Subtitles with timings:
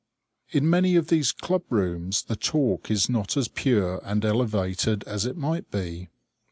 [0.49, 5.27] In many of these club rooms the talk is not as pure and elevated as
[5.27, 6.09] it might be.